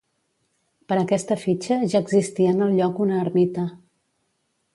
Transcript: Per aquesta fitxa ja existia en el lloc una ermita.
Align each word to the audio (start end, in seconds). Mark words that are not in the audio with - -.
Per 0.91 0.97
aquesta 1.01 1.37
fitxa 1.43 1.77
ja 1.93 2.01
existia 2.07 2.55
en 2.57 2.67
el 2.69 2.75
lloc 2.81 3.03
una 3.07 3.21
ermita. 3.27 3.69